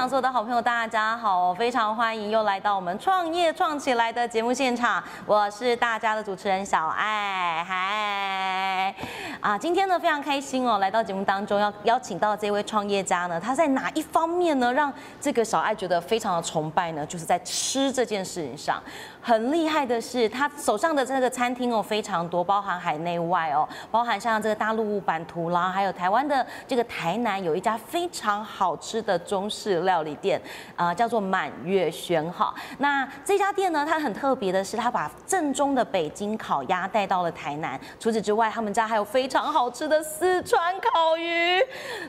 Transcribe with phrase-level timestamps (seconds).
[0.00, 8.94] 场所有的好朋友，大家好，非常欢迎又来到我们创业创起来的节目现场，我是大家的主持人小爱，嗨，
[9.40, 14.90] 啊，今天呢非常开心哦，来到节目当中要邀请到这位创业家呢，他在哪一方面呢让
[15.20, 17.04] 这个小爱觉得非常的崇拜呢？
[17.04, 18.82] 就是在吃这件事情上。
[19.22, 30.40] 很厉害的是，他手上的这个餐厅哦非常多，包含海内外哦，包含像这个大陆版图啦，还有台湾的这个台南有一家非常好吃的中式料理店，
[30.74, 32.54] 啊，叫做满月轩哈。
[32.78, 37.78] 那这家店呢，它很特别的是，它把正宗的北京烤鸭带到了台南。
[37.98, 41.60] 除此之外，他们家还有非常好吃的四川烤鱼、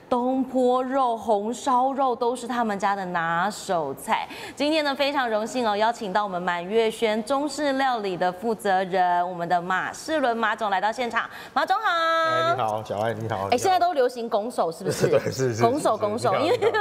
[0.07, 4.26] 东坡肉、红烧肉，都是他们家的拿手菜。
[4.55, 6.90] 今天呢，非常荣幸哦，邀请到我们满月。
[7.02, 11.27] 选中式料理的负责人，我们的马世伦马总来到现场。
[11.52, 13.48] 马总好，哎，你好，小爱，你好。
[13.50, 15.08] 哎，现在都流行拱手，是不是？
[15.10, 15.63] 对，是是。
[15.63, 16.71] 拱手，拱手，因为你好，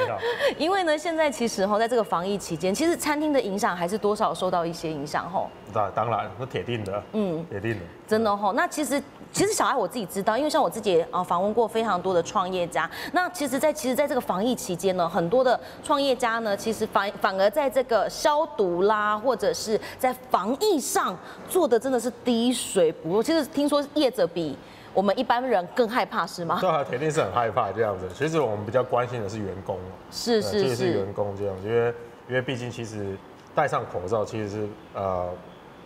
[0.00, 0.18] 你好。
[0.56, 5.50] 因为呢，现在其实哈，在这个防疫期间，其实餐厅的影响还是多少受到一些影响吼。
[5.74, 7.80] 那当然，那铁定的，嗯，铁定的。
[8.08, 9.02] 真的吼，那其实。
[9.32, 12.88] 其实小爱我自己知道，因为像我自己啊访问过非常多的创业家。
[13.12, 21.16] 那其实，在其实，在这个防疫期间呢，很多的创业家呢，其实反反而在这个消毒啦，或者是在防疫上
[21.48, 23.22] 做的真的是滴水不漏。
[23.22, 24.56] 其实听说业者比
[24.92, 26.58] 我们一般人更害怕，是吗？
[26.60, 28.08] 对啊，肯定是很害怕这样子。
[28.14, 29.78] 其实我们比较关心的是员工
[30.10, 31.94] 是是是员工这样，因为
[32.28, 33.16] 因为毕竟其实
[33.54, 35.28] 戴上口罩其实是呃。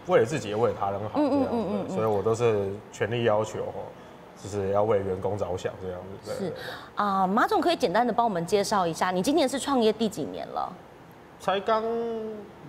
[0.07, 3.59] 为了自己，也为了他人好，这样子，所以我都是全力要求，
[4.43, 6.33] 就是要为员工着想，这样子。
[6.35, 6.53] 是
[6.97, 10.73] 啊，马总可以简单的帮我们介绍一下，你今年是创业第几年了？
[11.41, 11.83] 才刚，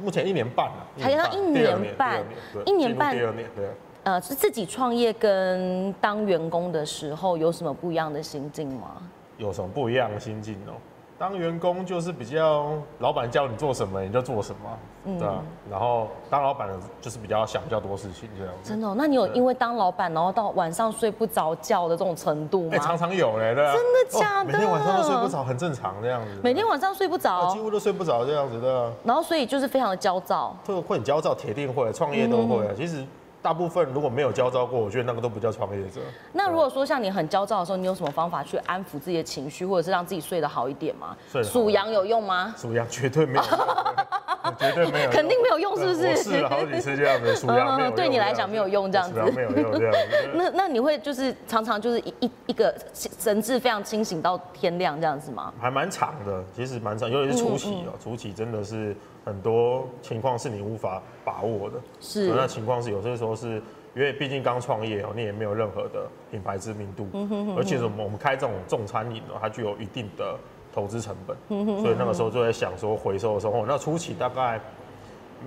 [0.02, 0.88] 目前一年半了。
[0.98, 2.24] 才刚一年半，
[2.66, 3.68] 一年半，第二年，对。
[4.04, 9.04] 呃，是自己创业跟当员工的时候有什么不一样的心境吗？
[9.38, 10.74] 有什么不一样的心境哦？
[11.22, 15.36] 当员工就是比较老板叫你做什么你就做什么，对啊。
[15.70, 18.70] 然后当老板的就是比较想比较多事情这样子。
[18.72, 18.92] 真的？
[18.96, 22.78] 那你有因为当老板然后到晚上睡不着觉的这种程度吗？
[22.80, 23.72] 常常有嘞，对啊。
[23.72, 24.52] 真的假的？
[24.52, 26.40] 每天晚上都睡不着，很正常这样子。
[26.44, 28.92] 每天晚上睡不着，几乎都睡不着这样子的。
[29.04, 30.58] 然后所以就是非常的焦躁。
[30.66, 32.74] 会会很焦躁，铁定会，创业都会啊。
[32.76, 33.06] 其实。
[33.42, 36.00] 大部分如果没有焦躁过，我觉得那个都不叫创业者。
[36.32, 41.16] 那如果说像你很焦躁的时候，你有什么方法去安抚自己的情绪，或者是让自己睡得好一点吗？
[41.44, 42.54] 数羊有用吗？
[42.58, 43.44] 数羊绝对没有，
[44.58, 46.16] 绝对没有，肯定没有用，是不是？
[46.18, 50.30] 试了好几次这样子，数羊没有对你来讲没有用，这样子没有用这样子。
[50.34, 55.54] 那那你会就是常常就是一一一个神志非常清醒到天亮这样子吗？
[55.60, 58.96] 还蛮长的，其实蛮长，尤其是初期哦，初期真的是。
[59.24, 63.62] 很多情况是你无法把握的，是那情况是有些时候是
[63.94, 67.08] 因为毕竟刚创业哦，你也没有任何的品牌知名度，
[67.56, 70.36] 而且我们我们开这种重餐饮哦，它具有一定的
[70.74, 71.38] 投资成本，
[71.82, 74.60] 所以那个时候就在想说回收的时候，那初期大概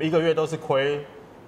[0.01, 1.05] 一个月都是亏。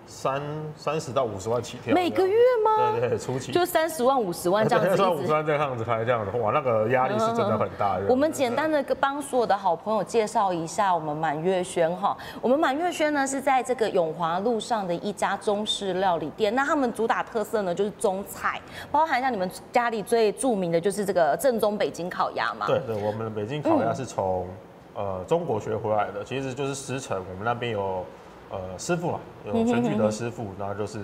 [0.06, 0.41] 三
[0.77, 2.93] 三十到五十万起跳，每个月吗？
[2.93, 7.99] 对对，初期就三十万五十万这样子，三十万五十万这样子开这样的，哇，那个压力是真的很大。
[8.09, 18.61] 我们简单的帮所有的好朋友介绍一下我们满月轩哈，我们满月轩呢是在这个永华路上的一家中式料理店，那他们主打特色呢就是中菜，
[18.93, 22.67] 包含像你们家里最著名的就是这个正宗北京烤鸭嘛。
[22.67, 24.47] 对对，我们的北京烤鸭是从
[24.94, 28.05] 呃中国学回来的，其实就是师承，我们那边有。
[28.50, 30.98] 呃，师傅嘛，有全聚德师傅，然后就是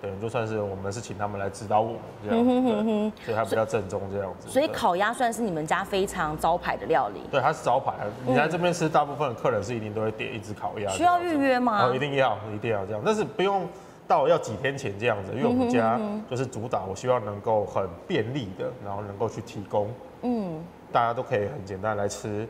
[0.00, 4.48] 等于就算是我们是请他们来指导我们这样，对，所以它比较正宗这样子。
[4.48, 7.20] 所以烤鸭算是你们家非常招牌的料理。
[7.30, 7.92] 对，它是招牌。
[8.24, 10.88] 你来这边吃，大部分客人是一定都会点一只烤鸭。
[10.90, 11.86] 需要预约吗？
[11.86, 13.02] 哦，一定要，一定要这样。
[13.04, 13.66] 但是不用
[14.06, 15.98] 到要几天前这样子，因为我们家
[16.30, 19.88] 就是主打，我希望能够很便利的，然后能够去提供，
[20.22, 20.62] 嗯，
[20.92, 22.46] 大家都可以很简单来吃。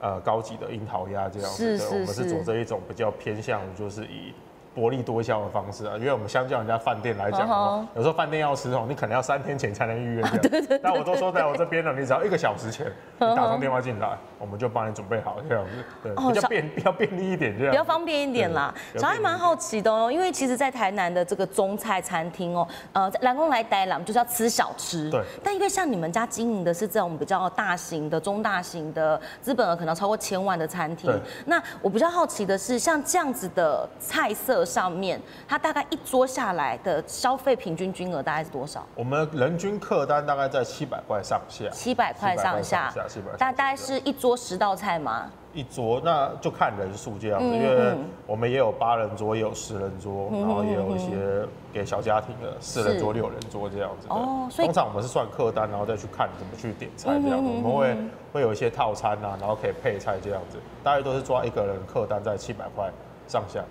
[0.00, 4.32] 呃，高级的樱桃鸭这样子的，我们是走这一种比较偏向，就是以。
[4.76, 7.48] 薄利多销的方式啊，因为我们相较人家饭店来讲，
[7.94, 10.22] 有时候饭店要吃哦，你可能要三天前才能预约。
[10.42, 10.80] 对对对。
[10.82, 12.86] 那我都说在我这边了，你只要一个小时前
[13.18, 15.70] 你打通电话进来，我们就帮你准备好这样子，
[16.02, 17.72] 对，比较便比较便利一点这样。
[17.72, 18.74] 比较方便一点啦。
[18.98, 25.08] 小爱蛮好奇的哦，因为其实，在台南的这个中菜餐厅哦，呃，蓝宫来待了，就是要吃小吃。
[25.10, 25.22] 对。
[25.42, 31.10] 但因为像你们家经营的是这种比较大型的、中大型的，资本额可能超过千万的餐厅。
[31.46, 35.18] 那我比较好奇的是，像这样子的菜色上面，
[35.48, 38.84] 它大概一桌下来的消费平均金额大概是多少？
[38.96, 45.30] 我们人均客单大概在七百块上下，七百块上下，七百，大大概是一桌十道菜吗？
[45.54, 47.96] 一桌那就看人数这样子，因为
[48.26, 54.06] 我们也有八人桌，也有十人桌，然后也有一些给小家庭的四人桌、六人桌这样子。
[54.10, 57.48] 哦，所以通常我们是算客单，然后再去看怎么去点菜这样子。
[57.48, 57.96] 我们会
[58.34, 62.90] 会有一些套餐啊，然后可以配菜这样子，大概都是抓一个人客单在七百块
[63.26, 63.64] 上下。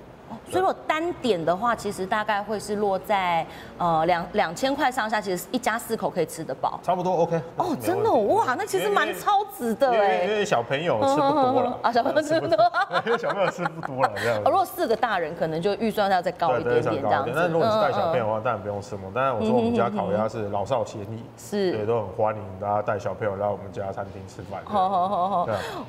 [0.49, 3.45] 所以如果单点的话，其实大概会是落在
[3.77, 7.41] 呃两两千块上下，其实一家四口可以吃得饱，差不多 OK。
[7.57, 10.23] 哦，真的哇，那其实蛮超值的哎。
[10.29, 12.57] 因为小朋友吃不多了啊，小朋友吃不多，
[13.05, 14.41] 因为小朋友吃不多了这样。
[14.45, 17.31] 如果四个大人，可能就预算要再高一点点这样子。
[17.35, 19.03] 但如果你是带小朋友的话，当然不用吃嘛。
[19.13, 24.61] 当然我说我们家烤鸭是老少咸宜，是，对，都很欢迎大家带小朋友来我们家餐厅吃饭。
[24.65, 25.47] 好好好好。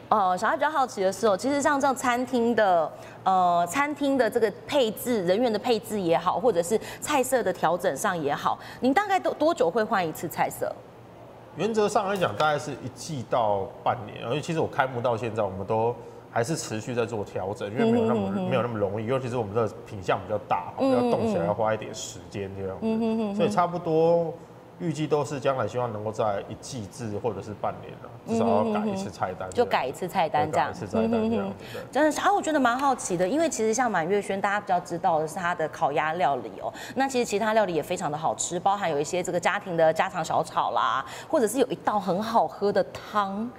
[0.09, 2.91] 哦，小孩比较好奇的是哦，其实像这样餐厅的
[3.25, 5.25] 呃餐厅的这个配置。
[5.25, 10.71] 人员的配置也好，或者是菜色的调整上也好，您大概多多久会换一次菜色？
[11.57, 14.27] 原则上来讲，大概是一季到半年。
[14.27, 15.95] 而且其实我开幕到现在，我们都
[16.31, 19.07] 还是持续在做调整，因为没有那么没有那么容易。
[19.07, 24.35] 尤其是我们的品相比较大，要动起来要花一点时间这样子，所以差不多。
[24.79, 30.71] 预计都是将来希望能够在一季至或者是半年了，至少要改一次菜单，就改一次菜单这样。
[30.71, 31.53] 一次菜单这样。
[31.91, 36.73] 真的是啊，我觉得蛮好奇的，因为其实像满月轩，大家比较知道的是它的烤鸭料理哦。
[36.95, 43.51] 那其实其他料理也非常的好吃，包含有一些这个家庭的家常小炒啦，或者是有一道很好喝的汤。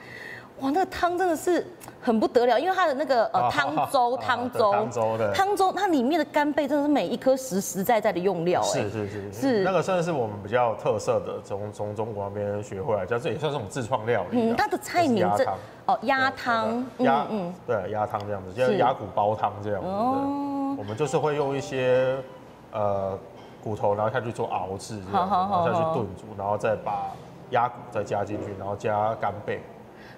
[0.59, 1.65] 哇，那个汤真的是
[2.01, 14.51] 很不得了，因为它的那个呃汤粥，汤粥，汤粥的汤粥，它里面的干贝真的是每一颗实实在在的用料，是是是是，那个算是我们比较特色的，从从中国那边学回来，叫这也算是我们自创料理。
[14.51, 15.45] 嗯，它的菜名这
[15.85, 19.87] 哦鸭汤，鸭嗯对鸭汤这样子，叫鸭骨煲汤这样子。
[19.87, 22.17] 哦，我们就是会用一些
[22.71, 23.17] 呃
[23.63, 27.11] 骨头，然后下去做熬制，然后下去炖煮，然后再把
[27.51, 29.61] 鸭骨再加进去，然后加干贝。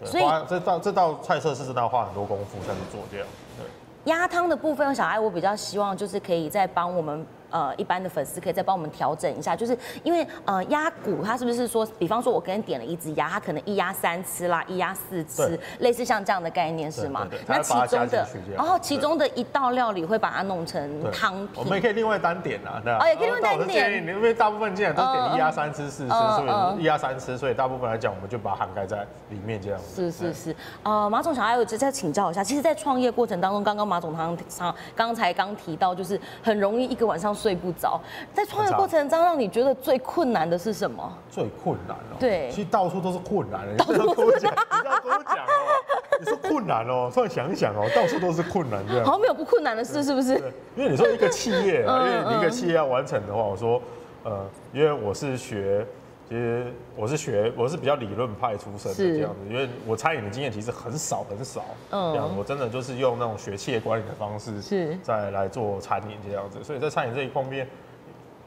[0.05, 3.27] 所以这道这道菜色是真的要花很多功夫才能做这样。
[3.57, 7.25] 对，鸭汤的部分，小爱我比较希望就是可以再帮我们。
[7.49, 17.27] 呃，一般的粉丝可以再帮我们调整一下，就是因为呃鸭骨它是不是说，比方说我跟你点了一只鸭，它可能一鸭三吃啦，一鸭四吃，类似像这样的概念是吗？
[17.47, 21.55] 那其中的，然后其中的一道料理会把它弄成汤品。
[21.55, 24.05] 我们也可以另外单点啊，对哦，也可以另外单点。
[24.07, 29.79] 因为大部分既然都点一鸭三吃四吃，所以一鸭三吃，所以大部分来讲，我们就把它涵盖在里面这样。
[29.95, 34.25] 是是是，呃，马总想还有再请教一下，其实，在创业过程当中，刚刚马总他
[34.55, 37.99] 刚刚才刚提到，就是很容易一个晚上睡不着。
[38.33, 41.11] 在创业过程中，让你觉得最困难的是什么？
[41.31, 43.61] 最困难哦，对，其实到处都是困难。
[43.67, 49.05] 你要跟我讲，你要跟我讲哦，你说困难哦，突然想一想哦，到处都是困难这样。
[49.05, 50.35] 好像没有不困难的事，是不是？
[50.75, 53.81] 因为你说一个企业， 因为你一个企业要完成的话，我说，
[54.23, 55.85] 呃，因为我是学。
[56.29, 67.67] 其实我是学，我是比较理论派出身的这样子，因为我餐饮的经验其实很少很少，嗯，这样我真的就是用那种学企业管理的方式，是，再来做餐饮这样子，所以在餐饮这一方面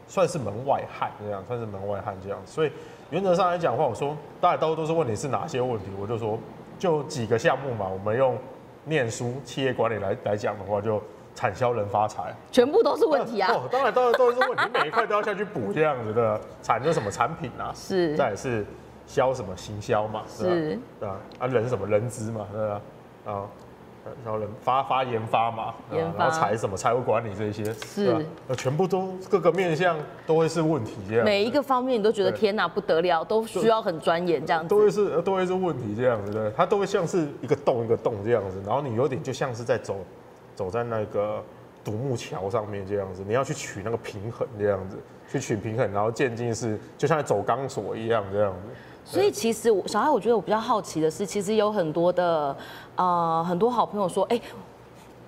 [0.07, 2.71] 算是门外汉这样，算是门外汉这样，所以
[3.11, 6.39] 原则上来讲的话，我说大家都都是问你是哪些问题，我就说
[6.79, 8.39] 就几个项目嘛，我们用
[8.85, 11.03] 念书企业管理来来讲的话就。
[11.35, 13.51] 产销人发财，全部都是问题啊！
[13.53, 16.41] 哦，当然，当然都是问题，每一块都要下去补这样子的。
[16.63, 17.73] 产的什么产品啊？
[17.75, 18.65] 是，再是
[19.07, 20.23] 销什么行销嘛？
[20.29, 21.17] 是，对啊？
[21.39, 22.47] 啊，人什么人资嘛？
[22.53, 22.81] 对吧？
[23.25, 23.43] 啊，
[24.25, 25.75] 然后人发发研发嘛？
[25.93, 26.19] 研发。
[26.19, 28.27] 然后财什么财务管理这些，是，
[28.57, 29.97] 全部都各个面向
[30.27, 31.25] 都会是问题这样。
[31.25, 34.69] 每一个方面你都觉得天哪不得了，都需要很钻研这样子。
[34.69, 39.97] 都会是都会是问题这样子的，它都会像是一个洞一个洞这样子，然后你有点就像是在走。
[40.55, 41.43] 走在那个
[41.85, 44.97] 独木桥上面这样子，你要去取那个平衡这样子，
[45.31, 48.69] 去取平衡，然后渐进是就像走钢索一样这样子。
[49.05, 52.57] 所以其实小艾，我觉得我比较好奇的是，其实有很多的
[52.97, 54.41] 呃很多好朋友说，哎，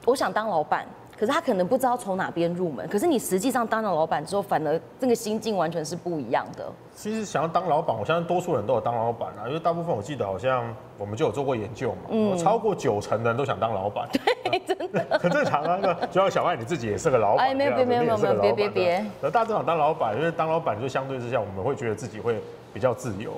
[0.04, 0.86] 我想当老板。
[1.16, 6.66] 可是他可能不知道从哪边入门，可是你实际上当了老板之后，反而这个心境完全是不一样的。
[6.92, 15.78] 其实想要当老板，我相信多数人都有当老板啊，因为大部分我记得好像我们就有做过研究嘛，嗯，超过九成的人都想当老板， 对，真的 很正常啊。
[15.82, 22.40] 那就像小爱你自己也是个老板，哎，没有没有没有没有，别别别，那大都想当老板，因为当老板就相对之下，我们会觉得自己会。
[22.74, 23.30] 比较自由，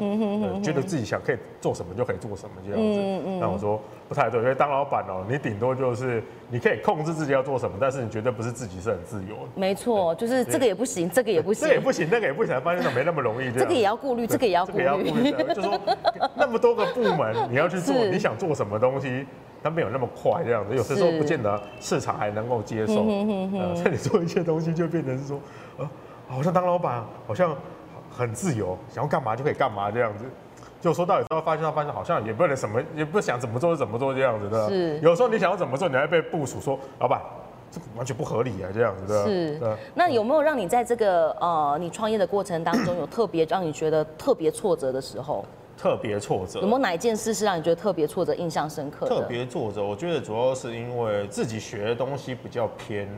[0.63, 3.01] 觉得自己想可以做什么就可以做什么这样子。
[3.03, 9.37] 嗯嗯那我说不太对，因为当老板哦，你顶多就是你可以控制自己要做什么，但是你绝对不是自己是很自由。
[9.55, 13.53] 没错，就是这个也不行，这个也不行，这也不行，那个也不行，发现没那么容易。
[13.53, 15.31] 这个也要顾虑，这个也要顾虑。
[15.55, 15.79] 就说
[16.35, 19.27] 那么多个部门你要去做，你想做什么东西？
[19.63, 23.05] 它没有那么快这样子，有的时候不见得市场还能够接受。
[23.05, 25.41] 呃，所以你做一些东西就变成是说，
[25.79, 25.91] 呃，
[26.29, 27.57] 好像当老板好像
[28.11, 30.25] 很自由，想要干嘛就可以干嘛这样子。
[30.81, 34.69] 就说到底，之后发现到发现好像也不能什么，也不想怎么做就怎么做这样子的。
[34.69, 37.21] 是有时候你想要怎么做，你还被部署说，老板。
[37.69, 39.25] 这完全不合理啊，这样子的。
[39.25, 39.61] 是。
[39.93, 45.45] 那有没有让你在这个呃你创业的过程当中，有特别让你觉得特别挫折的时候？
[45.77, 46.61] 特别挫折。
[46.61, 49.07] 有没有哪一件事是让你觉得特别挫折、印象深刻？
[49.07, 53.09] 特别挫折，我觉得主要是因为自己学的东西比较偏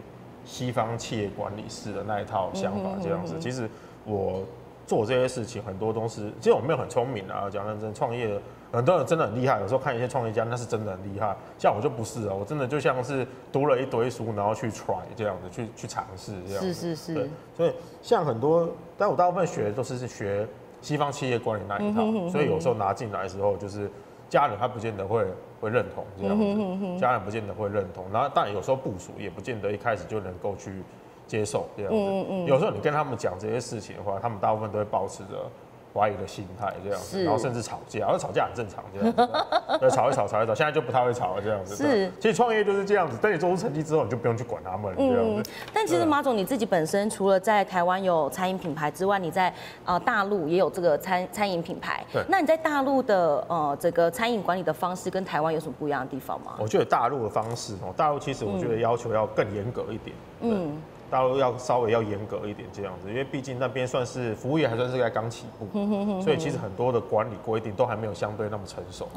[0.44, 3.36] 西方企业管理式的那一套想法，这样子。
[3.38, 3.68] 其实
[4.04, 4.42] 我
[4.86, 8.40] 做这些事情很多都是，其实我没有很聪明啊，讲认真创业。
[8.70, 11.34] 很多人真的很厉害，有时候看一些创业家，那是真的很厉害。
[11.58, 16.62] 像我就不是啊，我真的就像是读了一堆书，然后去 try 这样子，去去尝试这样。
[16.62, 17.30] 是是是。
[17.56, 17.72] 所以
[18.02, 20.46] 像很多，但我大部分学的都是学
[20.80, 23.90] 西方企业管理那一套，所以有时候拿进来的时候，就是
[24.28, 25.24] 家人他不见得会
[25.60, 28.04] 会认同这样子，家人不见得会认同。
[28.12, 30.82] 然后，但有时候部署也不见得一开始就能够去
[31.26, 31.98] 接受这样子。
[31.98, 32.46] 嗯嗯。
[32.46, 35.50] 有时候你跟他们讲这些事情的话，他们大部分都会保持着。
[35.94, 41.74] 怀疑的心态这样子，然后甚至吵架，而吵架很正常这样子，对，吵一吵，吵一吵，现在就不太会吵了这样子。
[41.74, 45.50] 是，其实创业就是这样子，等你做出成绩之后，你就不用去管他们了这样子。
[45.72, 49.52] 但其实马总你自己本身除了在台湾有餐饮品牌之外，你在
[49.84, 52.04] 呃大陆也有这个餐餐饮品牌。
[52.12, 52.22] 对。
[52.28, 56.54] 那你在大陆的呃这个餐饮管理的方式跟台湾有什么不一样的地方吗？
[56.58, 60.16] 我觉得大陆的方式哦，大陆其实我觉得要求要更严格一点。
[60.40, 60.76] 嗯。
[61.10, 69.08] 大陆要稍微要严格一点这样子，因为毕竟那边算是服务业还算是在刚起步，所以其实很多的管理规定都还没有相对那么成熟，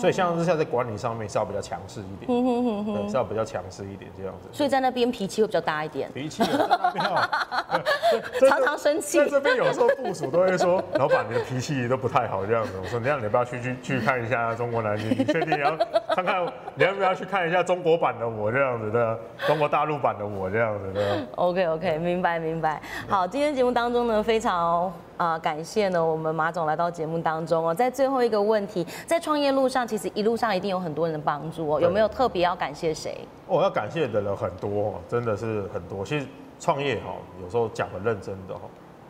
[0.00, 2.42] 所以像是在在管理上面是要比较强势一点，
[2.84, 4.48] 对，是要比较强势一点这样子。
[4.50, 7.04] 所以在那边脾气会比较大一点，脾气那边
[8.48, 9.18] 常常生气。
[9.18, 12.72] 在这边有时候部署都会说，老板你的脾气都不太好这样子。
[12.82, 15.76] 我说你让你不要去去去看一下中国男女，你确定你要
[16.08, 21.18] 看看你要不要去看一下中国版的我这样子的，中国大陆版的我这样子的。
[21.36, 22.80] OK OK，明白明白。
[23.06, 24.90] 好，今天节目当中呢，非常
[25.20, 27.74] 啊感谢呢我们马总来到节目当中哦。
[27.74, 31.78] 在最后一个问题，在创业路上，其实一路上一定有很多人的帮助哦。
[31.78, 33.18] 有没有特别要感谢谁？
[33.46, 36.02] 我要感谢的人很多，真的是很多。
[36.02, 36.26] 其实
[36.58, 38.62] 创业哈，有时候讲的认真的哈，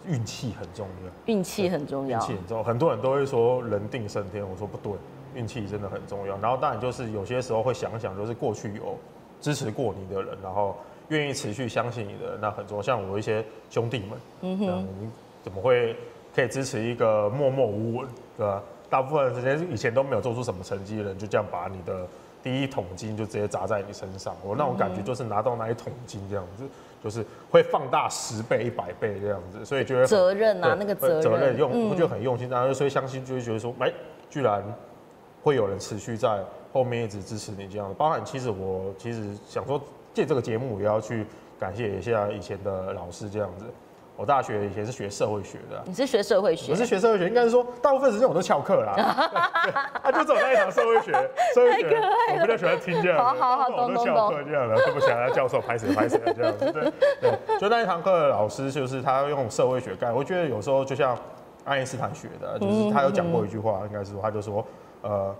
[0.05, 1.13] 运气很重要。
[1.33, 2.19] 运气很重要。
[2.19, 2.65] 运气很重要。
[2.65, 4.93] 很多人都会说人定胜天，我说不对，
[5.37, 6.37] 运气真的很重要。
[6.39, 8.99] 然后当然就是有些时候会想想，就是过去有
[9.41, 10.75] 支持过你的人，然后。
[11.11, 14.11] 愿意持续相信你的那很多，像我一些兄弟们，
[14.43, 15.11] 嗯哼，你
[15.43, 15.97] 怎么会
[16.35, 18.63] 可以支持一个默默无闻，对吧？
[18.89, 22.07] 大部分时间以前都没有做出什么成绩的人，就这样把你的
[22.43, 24.35] 第一桶金就直接砸在你身上。
[24.43, 26.65] 我那种感觉就是拿到那一桶金这样子，
[27.03, 33.93] 就是会放大十倍、一百倍这样子，所以觉得责任啊，那个责责任用我就很用心，然后所以相信就会觉得说，哎，
[34.29, 34.63] 居然
[35.43, 36.43] 会有人持续在
[36.73, 37.95] 后面一直支持你这样。
[37.97, 39.81] 包含其实我其实想说。
[40.13, 41.25] 借这个节目也要去
[41.57, 43.65] 感谢一下以前的老师，这样子。
[44.21, 45.83] 我大学以前是学社会学的。
[45.87, 46.73] 你是学社会学？
[46.73, 48.95] 我是学社会学，应该是说大部分时间我都翘课啦。
[50.05, 51.11] 他就走那一堂社会学，
[51.55, 51.99] 社会学
[52.35, 53.17] 我比较喜欢听这样。
[53.17, 56.71] 好好好，我都翘课这样的，对不起啊，教授拍谁拍谁这样子。
[56.71, 61.17] 对对，就那一堂课的老师就是他用社会学干，我觉得有时候就像
[61.65, 64.63] 爱因斯坦学的，就是他有讲过一句话，应该是说他就说
[65.01, 65.35] 呃。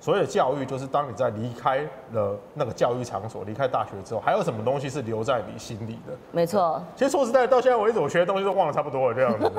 [0.00, 1.80] 所有的教育就是当你在离开
[2.12, 6.12] 了那个教育场所，离开大学之后，还有什么东西是留在你心里的？
[6.30, 6.80] 没错。
[6.94, 9.50] 其实说实在，到现在为止，我学的东西都忘了差不多了，这样子，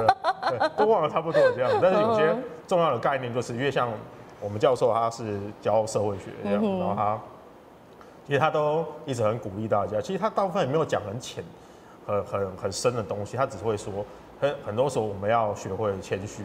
[0.50, 1.78] 对，都忘了差不多了这样子。
[1.82, 2.34] 但是有些
[2.66, 3.90] 重要的概念，就是因为像
[4.40, 7.20] 我们教授他是教社会学这样，然后他
[8.26, 10.00] 其实他都一直很鼓励大家。
[10.00, 11.44] 其实他大部分也没有讲很浅、
[12.08, 13.92] 很很很深的东西，他只会说，
[14.40, 16.44] 很很多时候我们要学会谦虚，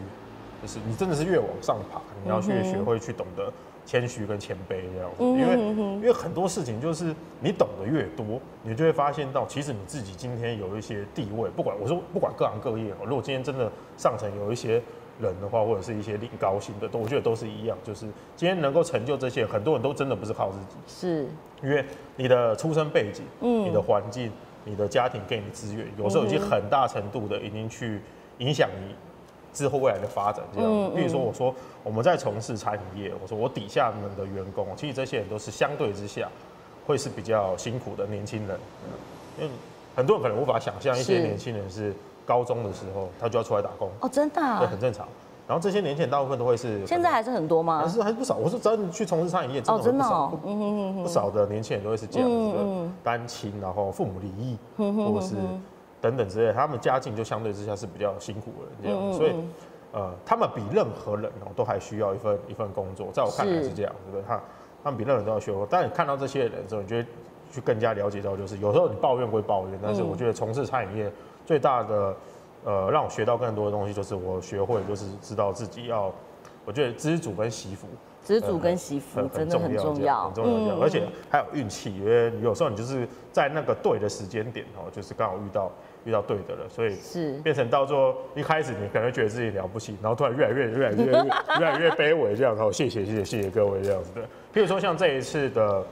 [0.65, 3.51] 就是你真的是越往上爬，你要去学会去懂得。
[3.87, 5.59] 谦虚跟谦卑这样子，因为
[5.97, 14.81] 因为很多事情就是你懂得越多，你就会发现到其实你自己今天有一些地位，不管我说不管各行各业哦，如果今天真的上层有一些
[15.21, 21.27] 人的话，或者是一些领高薪的，都我觉得都是一样，就是今天能够成就这些，很多人都真的不是靠自己，是
[21.61, 24.31] 因为你的出生背景、你的环境、
[24.63, 28.01] 你的家庭给你资源，有时候已经很大程度的已经去
[28.39, 28.95] 影响你。
[29.55, 36.27] 之后未来的发展这样，比如说我说我们在从事餐饮业，我说我底下们的员工，其实这些人都是相对之下
[36.85, 38.59] 会是比较辛苦的年轻人，
[39.39, 39.49] 因为
[39.95, 41.95] 很多人可能无法想象一些年轻人是
[42.25, 43.89] 高中的时候他就要出来打工。
[44.01, 45.07] 哦，真的，对，很正常。
[45.47, 47.81] 然后这些年轻人大部分都会是现在还是很多吗？
[47.81, 48.35] 还是还是不少。
[48.35, 55.35] 我说只要你去从事餐饮业，真的不少，不少的年轻人都会是这样子的，单亲，然后父母离异，或者是。
[56.01, 59.33] 等等之类，他们家境就相对之下是比较辛苦的这样，所以，
[59.91, 64.27] 呃，他们比任何人哦都还需要一份一份工作，在我看来是这样，对不对？
[64.27, 64.41] 他
[64.83, 65.65] 他们比任何人都要学会。
[65.67, 67.05] 当你看到这些人的时候，你就会
[67.51, 71.11] 去更加了解到，就是有时候你抱怨归抱怨，但是我觉得从事餐饮业
[71.45, 72.15] 最大的
[72.65, 76.11] 呃让我学到更多的东西，就是我学会就是知道自己要，
[76.65, 77.87] 我觉得知足跟惜福。
[78.25, 85.71] 知足跟惜福真的很重要，很重要，而且还有运气，因为有时候你就是在那个对的时间点哦，就是刚好遇到
[86.05, 94.21] 遇到对的了，所以是变成到最后一开始你可能觉得自己了不起，然后突然越来越越来越越来越卑微这样，然后谢谢谢谢谢谢各位这样子的。
[94.51, 95.83] 譬如说像这一次的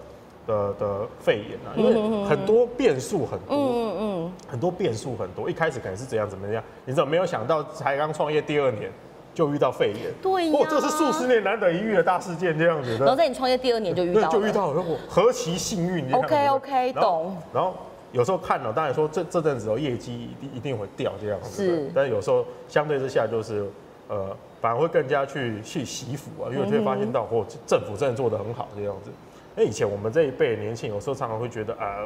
[0.47, 8.89] 的的肺炎啊，因为很多变数很多，嗯嗯，很多变数很多，一开始可能是怎样怎么样，你怎么没有想到才刚创业第二年？
[9.33, 12.99] 就遇到肺炎，对呀，这是数十年难得一遇的大事件，这样子的。
[12.99, 17.35] 然后在你创业第二年就遇到，就遇到了，何其幸运！OK OK，懂。
[17.51, 17.73] 然后
[18.11, 21.65] 有时候看了，当然说这这阵子哦，业绩一定一定会掉这样子。
[21.65, 21.91] 是。
[21.95, 23.65] 但是有时候相对之下，就是
[24.07, 29.09] 呃，反而会更加去去惜福啊，因为就会发现到哦，政府真的做的很好这样子。
[29.55, 32.05] 那以前我们这一辈年轻，有时候常常会觉得啊，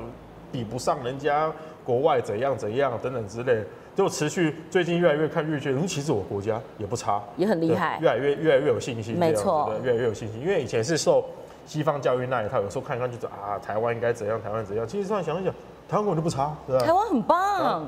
[0.49, 1.51] 比不上人家
[1.83, 3.63] 国外怎样怎样等等之类。
[3.97, 10.39] 就持续最近越来越看越觉得，其实我国家也不差，也很厉害，越来越越来越有信心，没错，越来越有信心。
[10.39, 11.25] 因为以前是受
[11.65, 14.87] 西方教育那一套，有时候看一看就是啊，台湾应该怎样，台湾怎样。
[14.87, 15.51] 其实突然想一想，
[15.89, 16.85] 台湾根本就不差，对吧？
[16.85, 17.87] 台湾很棒，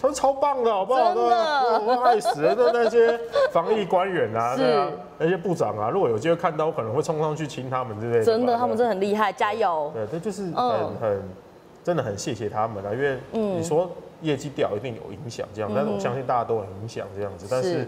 [0.00, 1.14] 他超棒的，好不好？
[1.14, 3.20] 真的，我爱死了那那些
[3.52, 4.88] 防疫官员啊，对啊，
[5.18, 8.24] 那些部长啊，如果有机会看到，我可能会冲上去亲他们之类的。
[8.24, 9.92] 真的，他们真的很厉害，加油！
[9.92, 11.22] 对，这就是很很
[11.84, 13.90] 真的很谢谢他们啊，因为你说。
[14.22, 17.46] 业绩掉一定有影响，这样，但是我相信大家都很影响这样子。
[17.50, 17.86] 但是，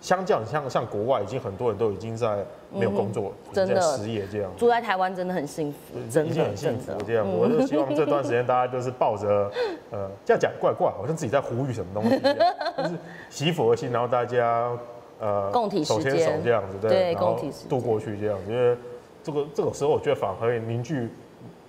[0.00, 4.50] 相较像像国外，已经很多人都已经在没有工作，真的失业这样。
[4.56, 5.78] 住在台湾真的很幸福，
[6.10, 7.28] 真的很幸福 这样。
[7.28, 9.50] 我就希望这段时间大家就是抱着
[9.90, 12.98] 呃，这样讲怪怪，好像自己在呼吁什么东西，就是
[13.28, 14.70] 祈福的心，然后大家
[15.20, 18.50] 呃共体手牵手这样子，对，共体度过去这样子。
[18.50, 18.74] 因为
[19.22, 21.10] 这个这个时候，我觉得反而可以凝聚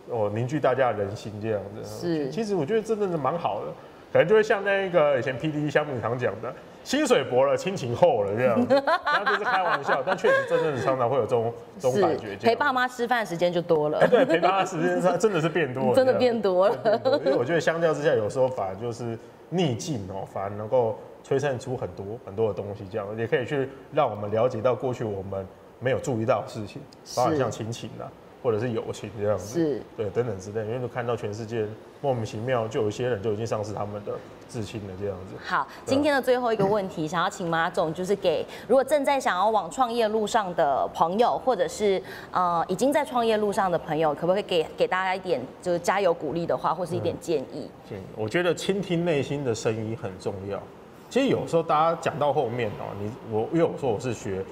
[0.09, 1.83] 哦，凝聚大家的人心这样子。
[1.83, 3.73] 是，其实我觉得真的是蛮好的。
[4.11, 6.53] 可能就会像那个以前 P D 香米常讲的，
[6.83, 8.59] 薪水薄了，亲情厚了这样。
[8.67, 8.75] 子，
[9.05, 19.17] 然后就是开玩笑，但确实真正的常常会有这种这种感觉，陪爸妈吃饭时间就多了，对，陪爸妈时间上真的是变多了， 真的变多了，因为我觉得相较之下，有时候反而就是
[19.49, 25.47] 逆境哦，反而能够催生出很多很多的东西，这样也可以去让我们了解到过去我们
[25.79, 26.81] 没有注意到的事情，
[27.15, 28.11] 包括像亲情啊。
[28.43, 31.65] 或者是友情这样子，是对等等之类，因为都看到全世界
[32.01, 34.13] 莫名其妙，就有一些人就已经丧失他们的
[34.49, 35.35] 至亲了这样子。
[35.43, 42.01] 好，今天的最后一个问题，想要请马总，就是给如果正在想要往创业路上的朋友，或者是
[42.31, 47.69] 呃已经在创业路上的朋友，可不可以给给大家一点就是加油鼓励的话，或是一点建议？
[47.87, 50.61] 建议，我觉得倾听内心的声音很重要。
[51.09, 54.43] 其实有时候大家讲到后面哦，你我因为我说我是学。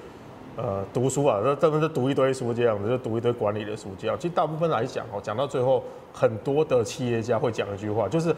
[0.61, 4.17] 呃，读书啊，这真的是读一堆书这样子，就读一堆管理的书这样。
[4.19, 5.81] 其实大部分来讲哦，讲到最后，
[6.13, 8.35] 很多的企业家会讲一句话，就是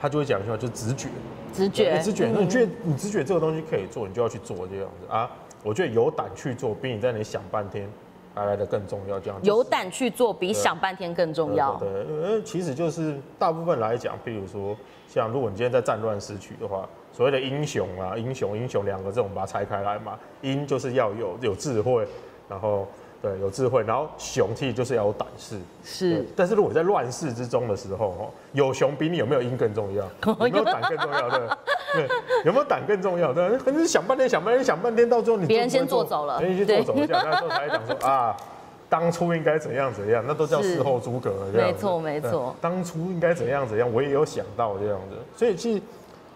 [0.00, 1.08] 他就会讲一句话，就是直觉，
[1.52, 2.30] 直觉，直觉。
[2.32, 5.30] 那你觉得你直觉这个东西可以做，你就要去做这样子啊。
[5.62, 7.86] 我觉得有胆去做，比你在那里想半天
[8.38, 9.18] 还来的更重要。
[9.18, 11.74] 这样有胆去做，比想半天更重要。
[11.76, 14.76] 对，因为其实就是大部分来讲，比如说
[15.08, 16.88] 像如果你今天在战乱时区的话。
[17.10, 20.16] 所谓的英雄啊，英雄英雄两个字，我们把它拆开来嘛。
[20.42, 22.06] 英就是要有有智慧，
[22.48, 22.86] 然后
[23.20, 25.58] 对有智慧，然后雄气就是要有胆识。
[25.82, 30.04] 是，但是如果在乱世之中的时候，哦，有雄比你有没有英更重要，
[30.46, 31.28] 有没有胆更重要？
[31.28, 31.48] 对，
[31.94, 32.08] 对，
[32.44, 33.32] 有没有胆更重要？
[33.32, 38.36] 对，可是想半天想半天想半天，到最后你别人先做走了，别人先做走了，这样那时候才讲说啊，
[38.88, 41.32] 当初应该怎样怎样，那都叫事后诸葛。
[41.52, 45.82] 没错没错，当初应该怎样怎样，我也有想到这样子，所以其实。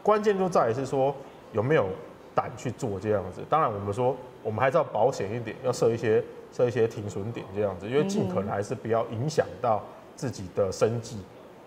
[0.04, 1.14] 关键就在于是说
[1.52, 1.86] 有没有
[2.34, 3.40] 胆去做这样子。
[3.48, 6.20] 当然，我们说我们还是要保险一点，要设一些
[6.52, 9.80] 设一些停损点这样子，因为尽可能还是不要影响到
[10.16, 11.18] 自己的生计。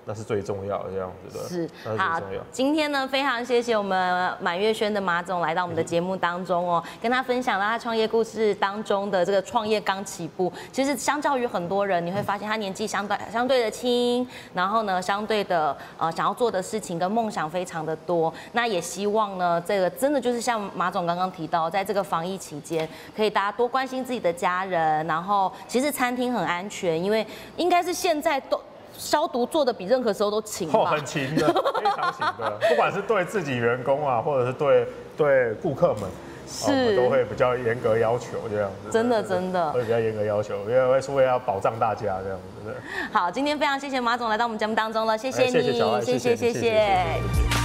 [0.07, 2.21] 那是最重要的这样子的，是好。
[2.51, 10.53] 今天呢，非常谢谢我们满月轩的马总来到我们的节目当中哦，跟他分享了他创业故事当中的这个创业刚起步。
[10.71, 18.31] 其实相较于很多人，你会发现他年纪相对相对的轻，然后呢，相对的呃想要做的事情跟梦想非常的多。
[18.51, 25.05] 那也希望呢，这个真的就是像马总刚刚提到，在这个防疫期间，可以大家多关心自己的家人。
[25.07, 27.25] 然后其实餐厅很安全，因为
[27.57, 28.61] 应该是现在都。
[28.97, 30.85] 消毒做的比任何时候都勤吧？
[30.85, 32.57] 很勤的，非常勤的。
[32.69, 36.09] 不管是对自己员工啊，或者是对对顾客们，
[36.47, 38.91] 是都会比较严格要求这样子。
[38.91, 42.75] 真的真的会比较严格要求，因为是为了要保障大家这样子。
[43.11, 47.64] 好，今天非常谢谢马总来到我们节目当中了，谢谢你，谢谢谢谢谢谢。